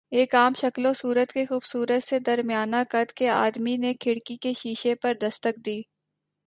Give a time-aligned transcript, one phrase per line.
[0.11, 4.53] ایک عام شکل و صورت کے خوبصورت سے درمیانہ قد کے آدمی نے کھڑکی کے
[4.53, 5.81] شیشے پر دستک دی۔